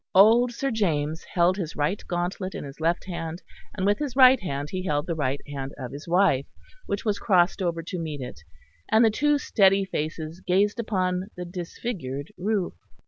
[0.15, 3.43] Old Sir James held his right gauntlet in his left hand,
[3.77, 6.47] and with his right hand held the right hand of his wife,
[6.87, 8.39] which was crossed over to meet it;
[8.89, 12.73] and the two steady faces gazed upon the disfigured roof.